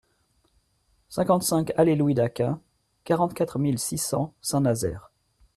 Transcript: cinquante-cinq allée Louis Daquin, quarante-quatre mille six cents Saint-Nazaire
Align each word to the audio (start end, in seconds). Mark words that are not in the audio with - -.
cinquante-cinq 1.09 1.73
allée 1.77 1.95
Louis 1.95 2.15
Daquin, 2.15 2.59
quarante-quatre 3.03 3.59
mille 3.59 3.77
six 3.77 3.99
cents 3.99 4.33
Saint-Nazaire 4.41 5.11